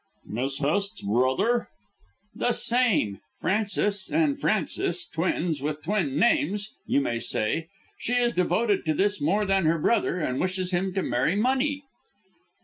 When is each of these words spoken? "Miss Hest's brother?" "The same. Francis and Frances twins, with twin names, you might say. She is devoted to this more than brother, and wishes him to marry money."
"Miss 0.25 0.57
Hest's 0.57 1.03
brother?" 1.03 1.67
"The 2.33 2.53
same. 2.53 3.19
Francis 3.39 4.09
and 4.11 4.39
Frances 4.41 5.05
twins, 5.05 5.61
with 5.61 5.83
twin 5.83 6.17
names, 6.17 6.73
you 6.87 7.01
might 7.01 7.21
say. 7.21 7.67
She 7.99 8.13
is 8.15 8.31
devoted 8.31 8.83
to 8.85 8.95
this 8.95 9.21
more 9.21 9.45
than 9.45 9.65
brother, 9.83 10.17
and 10.19 10.39
wishes 10.41 10.71
him 10.71 10.91
to 10.95 11.03
marry 11.03 11.35
money." 11.35 11.83